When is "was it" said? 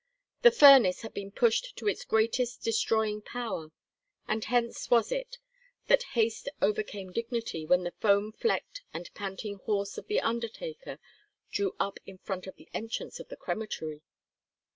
4.89-5.37